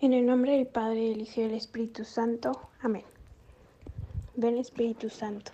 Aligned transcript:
En 0.00 0.12
el 0.12 0.26
nombre 0.26 0.52
del 0.52 0.68
Padre, 0.68 1.08
del 1.08 1.22
Hijo 1.22 1.40
y 1.40 1.42
del 1.42 1.54
Espíritu 1.54 2.04
Santo. 2.04 2.52
Amén. 2.80 3.02
Ven 4.36 4.56
Espíritu 4.56 5.10
Santo. 5.10 5.50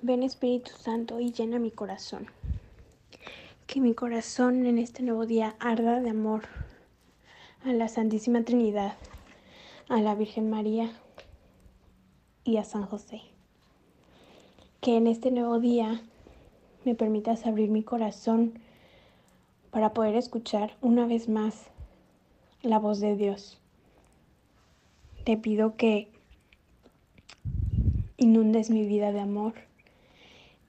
Ven 0.00 0.22
Espíritu 0.22 0.70
Santo 0.70 1.20
y 1.20 1.30
llena 1.30 1.58
mi 1.58 1.70
corazón. 1.70 2.28
Que 3.66 3.82
mi 3.82 3.92
corazón 3.92 4.64
en 4.64 4.78
este 4.78 5.02
nuevo 5.02 5.26
día 5.26 5.54
arda 5.60 6.00
de 6.00 6.08
amor 6.08 6.44
a 7.62 7.74
la 7.74 7.88
Santísima 7.88 8.42
Trinidad, 8.42 8.94
a 9.90 10.00
la 10.00 10.14
Virgen 10.14 10.48
María 10.48 10.90
y 12.42 12.56
a 12.56 12.64
San 12.64 12.86
José. 12.86 13.20
Que 14.80 14.96
en 14.96 15.08
este 15.08 15.30
nuevo 15.30 15.60
día 15.60 16.00
me 16.86 16.94
permitas 16.94 17.44
abrir 17.44 17.68
mi 17.68 17.82
corazón 17.82 18.58
para 19.70 19.92
poder 19.92 20.16
escuchar 20.16 20.74
una 20.80 21.06
vez 21.06 21.28
más 21.28 21.68
la 22.64 22.78
voz 22.78 23.00
de 23.00 23.14
Dios. 23.16 23.60
Te 25.24 25.36
pido 25.36 25.76
que 25.76 26.08
inundes 28.16 28.70
mi 28.70 28.86
vida 28.86 29.12
de 29.12 29.20
amor 29.20 29.54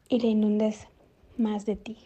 y 0.09 0.19
le 0.19 0.27
inundes 0.27 0.87
más 1.37 1.65
de 1.65 1.75
ti. 1.75 1.97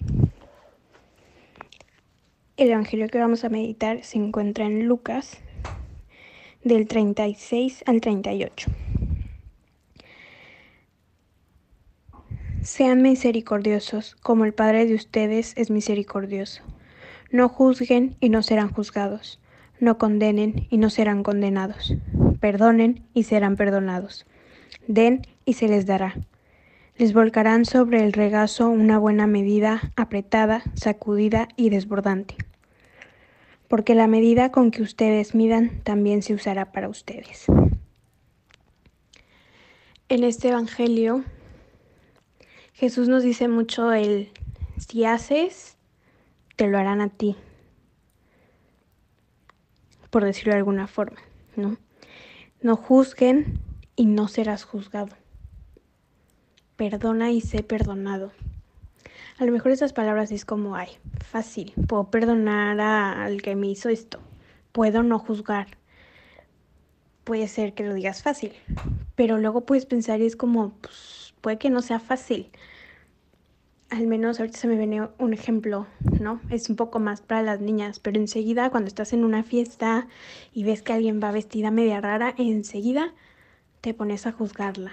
El 2.58 2.70
Evangelio 2.72 3.08
que 3.08 3.20
vamos 3.20 3.44
a 3.44 3.50
meditar 3.50 4.04
se 4.04 4.18
encuentra 4.18 4.66
en 4.66 4.86
Lucas 4.86 5.38
del 6.64 6.88
36 6.88 7.84
al 7.88 8.02
38. 8.02 8.70
Sean 12.62 13.02
misericordiosos 13.02 14.16
como 14.16 14.46
el 14.46 14.54
Padre 14.54 14.86
de 14.86 14.94
ustedes 14.94 15.54
es 15.56 15.72
misericordioso. 15.72 16.62
No 17.32 17.48
juzguen 17.48 18.18
y 18.20 18.30
no 18.30 18.44
serán 18.44 18.72
juzgados 18.72 19.39
no 19.80 19.98
condenen 19.98 20.68
y 20.70 20.78
no 20.78 20.90
serán 20.90 21.24
condenados. 21.24 21.94
Perdonen 22.40 23.06
y 23.14 23.24
serán 23.24 23.56
perdonados. 23.56 24.26
Den 24.88 25.22
y 25.46 25.54
se 25.54 25.68
les 25.68 25.86
dará. 25.86 26.16
Les 26.98 27.14
volcarán 27.14 27.66
sobre 27.66 28.04
el 28.04 28.14
regazo 28.14 28.70
una 28.70 29.00
buena 29.00 29.26
medida, 29.26 29.94
apretada, 29.96 30.64
sacudida 30.74 31.48
y 31.56 31.70
desbordante. 31.70 32.36
Porque 33.68 33.96
la 33.96 34.08
medida 34.08 34.52
con 34.52 34.72
que 34.72 34.82
ustedes 34.82 35.36
midan 35.36 35.82
también 35.84 36.22
se 36.24 36.34
usará 36.34 36.72
para 36.72 36.90
ustedes. 36.90 37.46
En 40.10 40.24
este 40.24 40.50
Evangelio, 40.50 41.24
Jesús 42.74 43.08
nos 43.08 43.24
dice 43.24 43.48
mucho 43.48 43.94
el, 43.94 44.32
si 44.78 45.06
haces, 45.06 45.78
te 46.56 46.68
lo 46.68 46.78
harán 46.78 47.00
a 47.00 47.10
ti 47.10 47.38
por 50.10 50.24
decirlo 50.24 50.54
de 50.54 50.60
alguna 50.60 50.88
forma, 50.88 51.20
¿no? 51.56 51.78
No 52.62 52.76
juzguen 52.76 53.60
y 53.96 54.06
no 54.06 54.28
serás 54.28 54.64
juzgado. 54.64 55.16
Perdona 56.76 57.32
y 57.32 57.42
sé 57.42 57.64
perdonado. 57.64 58.32
A 59.38 59.46
lo 59.46 59.52
mejor 59.52 59.72
esas 59.72 59.94
palabras 59.94 60.32
es 60.32 60.44
como, 60.44 60.76
ay, 60.76 60.90
fácil, 61.26 61.74
puedo 61.88 62.12
perdonar 62.12 62.80
al 62.80 63.42
que 63.42 63.56
me 63.56 63.68
hizo 63.68 63.88
esto, 63.88 64.20
puedo 64.74 65.04
no 65.04 65.20
juzgar. 65.20 65.68
Puede 67.24 67.48
ser 67.48 67.74
que 67.74 67.86
lo 67.86 67.94
digas 67.94 68.22
fácil, 68.24 68.54
pero 69.16 69.38
luego 69.38 69.62
puedes 69.62 69.86
pensar 69.86 70.20
y 70.20 70.26
es 70.26 70.36
como, 70.36 70.72
pues, 70.82 71.34
puede 71.40 71.58
que 71.58 71.70
no 71.70 71.82
sea 71.82 72.00
fácil, 72.00 72.50
al 73.90 74.06
menos 74.06 74.40
ahorita 74.40 74.58
se 74.58 74.68
me 74.68 74.78
viene 74.78 75.08
un 75.18 75.34
ejemplo, 75.34 75.88
¿no? 76.20 76.40
Es 76.50 76.70
un 76.70 76.76
poco 76.76 77.00
más 77.00 77.22
para 77.22 77.42
las 77.42 77.60
niñas, 77.60 78.00
pero 78.00 78.20
enseguida 78.20 78.70
cuando 78.70 78.88
estás 78.88 79.14
en 79.14 79.24
una 79.24 79.44
fiesta 79.44 80.08
y 80.54 80.64
ves 80.64 80.84
que 80.84 80.94
alguien 80.94 81.20
va 81.22 81.32
vestida 81.32 81.72
media 81.72 82.00
rara, 82.00 82.36
enseguida 82.38 83.14
te 83.82 83.94
pones 83.94 84.28
a 84.28 84.32
juzgarla. 84.32 84.92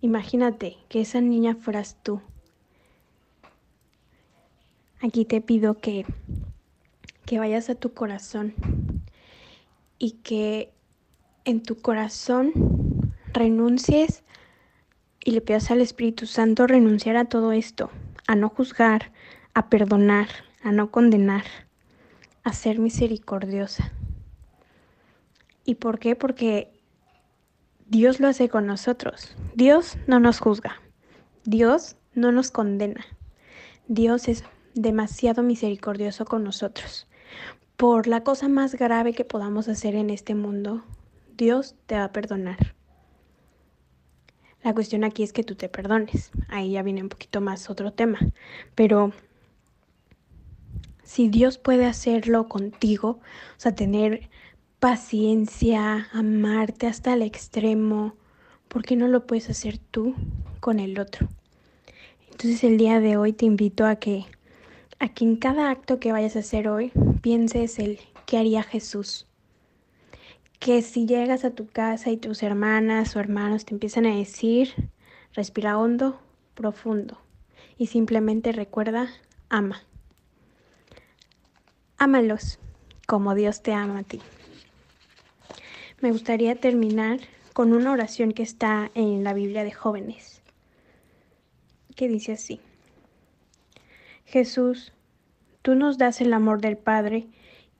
Imagínate 0.00 0.76
que 0.88 1.02
esa 1.02 1.20
niña 1.20 1.54
fueras 1.54 1.96
tú. 2.02 2.20
Aquí 5.00 5.24
te 5.24 5.40
pido 5.40 5.78
que, 5.78 6.04
que 7.26 7.38
vayas 7.38 7.70
a 7.70 7.74
tu 7.74 7.92
corazón 7.92 8.54
y 9.98 10.12
que 10.22 10.72
en 11.44 11.62
tu 11.62 11.76
corazón 11.76 12.52
renuncies 13.32 14.24
y 15.30 15.32
le 15.32 15.40
pidas 15.40 15.70
al 15.70 15.80
Espíritu 15.80 16.26
Santo 16.26 16.66
renunciar 16.66 17.16
a 17.16 17.26
todo 17.26 17.52
esto, 17.52 17.88
a 18.26 18.34
no 18.34 18.48
juzgar, 18.48 19.12
a 19.54 19.70
perdonar, 19.70 20.26
a 20.60 20.72
no 20.72 20.90
condenar, 20.90 21.44
a 22.42 22.52
ser 22.52 22.80
misericordiosa. 22.80 23.92
¿Y 25.64 25.76
por 25.76 26.00
qué? 26.00 26.16
Porque 26.16 26.72
Dios 27.86 28.18
lo 28.18 28.26
hace 28.26 28.48
con 28.48 28.66
nosotros. 28.66 29.36
Dios 29.54 29.98
no 30.08 30.18
nos 30.18 30.40
juzga. 30.40 30.82
Dios 31.44 31.94
no 32.12 32.32
nos 32.32 32.50
condena. 32.50 33.06
Dios 33.86 34.26
es 34.26 34.42
demasiado 34.74 35.44
misericordioso 35.44 36.24
con 36.24 36.42
nosotros. 36.42 37.06
Por 37.76 38.08
la 38.08 38.24
cosa 38.24 38.48
más 38.48 38.74
grave 38.74 39.12
que 39.12 39.24
podamos 39.24 39.68
hacer 39.68 39.94
en 39.94 40.10
este 40.10 40.34
mundo, 40.34 40.82
Dios 41.36 41.76
te 41.86 41.94
va 41.94 42.02
a 42.02 42.12
perdonar. 42.12 42.79
La 44.62 44.74
cuestión 44.74 45.04
aquí 45.04 45.22
es 45.22 45.32
que 45.32 45.42
tú 45.42 45.54
te 45.54 45.68
perdones. 45.68 46.30
Ahí 46.48 46.72
ya 46.72 46.82
viene 46.82 47.02
un 47.02 47.08
poquito 47.08 47.40
más 47.40 47.70
otro 47.70 47.92
tema. 47.92 48.18
Pero 48.74 49.12
si 51.02 51.28
Dios 51.28 51.58
puede 51.58 51.86
hacerlo 51.86 52.48
contigo, 52.48 53.08
o 53.08 53.20
sea, 53.56 53.74
tener 53.74 54.28
paciencia, 54.78 56.08
amarte 56.12 56.86
hasta 56.86 57.14
el 57.14 57.22
extremo, 57.22 58.14
¿por 58.68 58.82
qué 58.82 58.96
no 58.96 59.08
lo 59.08 59.26
puedes 59.26 59.48
hacer 59.48 59.78
tú 59.78 60.14
con 60.60 60.78
el 60.78 60.98
otro? 60.98 61.28
Entonces 62.30 62.62
el 62.64 62.76
día 62.76 63.00
de 63.00 63.16
hoy 63.16 63.32
te 63.32 63.46
invito 63.46 63.86
a 63.86 63.96
que, 63.96 64.24
a 64.98 65.08
que 65.08 65.24
en 65.24 65.36
cada 65.36 65.70
acto 65.70 66.00
que 66.00 66.12
vayas 66.12 66.36
a 66.36 66.40
hacer 66.40 66.68
hoy 66.68 66.92
pienses 67.22 67.78
el 67.78 67.98
qué 68.26 68.38
haría 68.38 68.62
Jesús 68.62 69.26
que 70.60 70.82
si 70.82 71.06
llegas 71.06 71.44
a 71.44 71.50
tu 71.50 71.66
casa 71.66 72.10
y 72.10 72.18
tus 72.18 72.42
hermanas 72.42 73.16
o 73.16 73.20
hermanos 73.20 73.64
te 73.64 73.72
empiezan 73.74 74.04
a 74.04 74.14
decir, 74.14 74.90
respira 75.32 75.78
hondo, 75.78 76.20
profundo 76.54 77.18
y 77.78 77.86
simplemente 77.86 78.52
recuerda, 78.52 79.08
ama. 79.48 79.82
Ámalos 81.96 82.58
como 83.06 83.34
Dios 83.34 83.62
te 83.62 83.72
ama 83.72 84.00
a 84.00 84.02
ti. 84.02 84.20
Me 86.02 86.12
gustaría 86.12 86.54
terminar 86.56 87.20
con 87.54 87.72
una 87.72 87.90
oración 87.90 88.32
que 88.32 88.42
está 88.42 88.90
en 88.94 89.24
la 89.24 89.32
Biblia 89.32 89.64
de 89.64 89.72
jóvenes, 89.72 90.42
que 91.96 92.06
dice 92.06 92.32
así. 92.32 92.60
Jesús, 94.26 94.92
tú 95.62 95.74
nos 95.74 95.96
das 95.96 96.20
el 96.20 96.34
amor 96.34 96.60
del 96.60 96.76
Padre, 96.76 97.28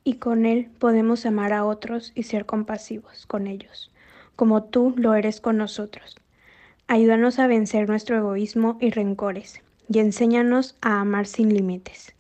y 0.04 0.14
con 0.14 0.46
Él 0.46 0.70
podemos 0.78 1.26
amar 1.26 1.52
a 1.52 1.64
otros 1.64 2.12
y 2.14 2.24
ser 2.24 2.46
compasivos 2.46 3.26
con 3.26 3.46
ellos, 3.46 3.90
como 4.36 4.64
tú 4.64 4.94
lo 4.96 5.14
eres 5.14 5.40
con 5.40 5.56
nosotros. 5.56 6.16
Ayúdanos 6.86 7.38
a 7.38 7.46
vencer 7.46 7.88
nuestro 7.88 8.16
egoísmo 8.16 8.76
y 8.80 8.90
rencores, 8.90 9.62
y 9.88 9.98
enséñanos 9.98 10.76
a 10.80 11.00
amar 11.00 11.26
sin 11.26 11.54
límites. 11.54 12.14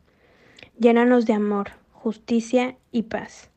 Llénanos 0.78 1.26
de 1.26 1.32
amor, 1.32 1.70
justicia 1.92 2.76
y 2.92 3.02
paz. 3.02 3.50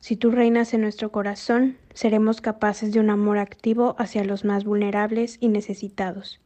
Si 0.00 0.16
tú 0.16 0.30
reinas 0.30 0.74
en 0.74 0.82
nuestro 0.82 1.10
corazón, 1.10 1.76
seremos 1.92 2.40
capaces 2.40 2.92
de 2.92 3.00
un 3.00 3.10
amor 3.10 3.38
activo 3.38 3.96
hacia 3.98 4.24
los 4.24 4.44
más 4.44 4.64
vulnerables 4.64 5.38
y 5.40 5.48
necesitados. 5.48 6.40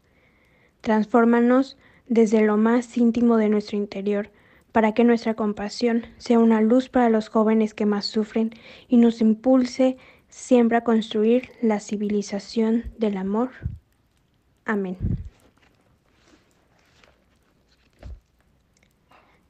Transfórmanos 0.80 1.76
desde 2.06 2.42
lo 2.42 2.56
más 2.56 2.96
íntimo 2.96 3.36
de 3.36 3.48
nuestro 3.48 3.76
interior 3.76 4.30
para 4.72 4.92
que 4.92 5.04
nuestra 5.04 5.34
compasión 5.34 6.06
sea 6.16 6.38
una 6.38 6.60
luz 6.60 6.88
para 6.88 7.10
los 7.10 7.28
jóvenes 7.28 7.74
que 7.74 7.86
más 7.86 8.06
sufren 8.06 8.50
y 8.88 8.96
nos 8.96 9.20
impulse 9.20 9.98
siempre 10.28 10.78
a 10.78 10.84
construir 10.84 11.50
la 11.60 11.78
civilización 11.78 12.84
del 12.98 13.18
amor. 13.18 13.50
Amén. 14.64 14.96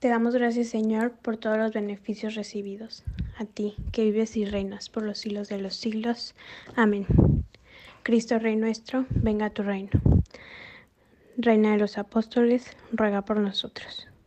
Te 0.00 0.08
damos 0.08 0.34
gracias, 0.34 0.66
Señor, 0.66 1.12
por 1.12 1.36
todos 1.36 1.56
los 1.56 1.72
beneficios 1.72 2.34
recibidos. 2.34 3.04
A 3.38 3.44
ti, 3.44 3.76
que 3.92 4.02
vives 4.02 4.36
y 4.36 4.44
reinas 4.44 4.88
por 4.88 5.04
los 5.04 5.18
siglos 5.18 5.48
de 5.48 5.58
los 5.58 5.76
siglos. 5.76 6.34
Amén. 6.74 7.06
Cristo 8.02 8.40
Rey 8.40 8.56
nuestro, 8.56 9.06
venga 9.10 9.46
a 9.46 9.50
tu 9.50 9.62
reino. 9.62 9.90
Reina 11.36 11.70
de 11.70 11.78
los 11.78 11.98
apóstoles, 11.98 12.76
ruega 12.90 13.22
por 13.22 13.38
nosotros. 13.38 14.08